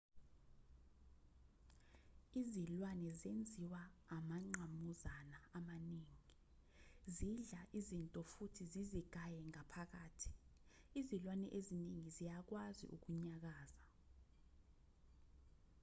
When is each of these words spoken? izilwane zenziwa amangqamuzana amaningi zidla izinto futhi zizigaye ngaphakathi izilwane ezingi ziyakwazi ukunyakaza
izilwane 2.41 3.09
zenziwa 3.21 3.81
amangqamuzana 4.17 5.39
amaningi 5.57 6.21
zidla 7.15 7.61
izinto 7.79 8.19
futhi 8.31 8.63
zizigaye 8.73 9.39
ngaphakathi 9.49 10.29
izilwane 10.99 11.47
ezingi 11.57 12.01
ziyakwazi 12.15 12.85
ukunyakaza 12.95 13.81